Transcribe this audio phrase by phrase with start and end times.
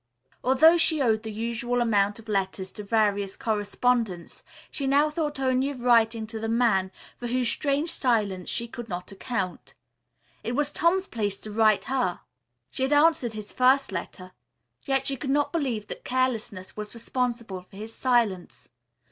[0.43, 5.69] Although she owed the usual amount of letters to various correspondents, she now thought only
[5.69, 9.75] of writing to the man for whose strange silence she could not account.
[10.43, 12.21] It was Tom's place to write her.
[12.71, 14.31] She had answered his first letter.
[14.85, 18.69] Yet she could not believe that carelessness was responsible for his silence.